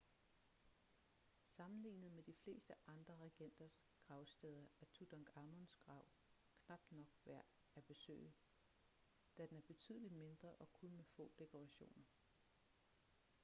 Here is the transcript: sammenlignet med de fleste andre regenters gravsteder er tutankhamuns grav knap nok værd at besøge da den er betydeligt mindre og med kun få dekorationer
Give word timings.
sammenlignet 1.45 2.11
med 2.11 2.23
de 2.23 2.33
fleste 2.33 2.73
andre 2.87 3.15
regenters 3.17 3.85
gravsteder 4.07 4.65
er 4.81 4.85
tutankhamuns 4.93 5.73
grav 5.75 6.05
knap 6.65 6.79
nok 6.91 7.07
værd 7.25 7.45
at 7.75 7.83
besøge 7.85 8.33
da 9.37 9.45
den 9.45 9.57
er 9.57 9.61
betydeligt 9.61 10.13
mindre 10.13 10.49
og 10.51 10.57
med 10.69 10.73
kun 10.73 11.03
få 11.15 11.31
dekorationer 11.39 12.03